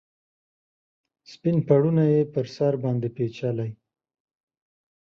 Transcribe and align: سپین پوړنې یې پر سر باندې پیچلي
سپین 1.31 1.57
پوړنې 1.67 2.05
یې 2.13 2.21
پر 2.33 2.45
سر 2.55 2.73
باندې 2.83 3.07
پیچلي 3.15 3.69